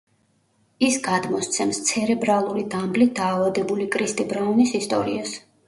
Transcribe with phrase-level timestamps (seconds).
[0.87, 5.41] ის გადმოსცემს ცერებრალური დამბლით დაავადებული კრისტი ბრაუნის ისტორიას.